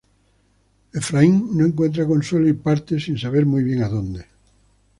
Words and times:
Efraín 0.99 1.45
no 1.55 1.63
encuentra 1.63 2.07
consuelo, 2.07 2.47
y 2.47 2.53
parte, 2.53 2.99
sin 2.99 3.19
saber 3.19 3.45
muy 3.45 3.63
bien 3.63 3.83
a 3.83 3.87
dónde. 3.87 4.25